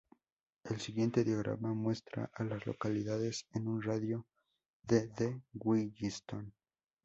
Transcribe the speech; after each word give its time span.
El 0.63 0.79
siguiente 0.81 1.23
diagrama 1.23 1.75
muestra 1.75 2.31
a 2.33 2.43
las 2.43 2.65
localidades 2.65 3.45
en 3.53 3.67
un 3.67 3.83
radio 3.83 4.25
de 4.81 5.05
de 5.09 5.39
Williston. 5.53 6.51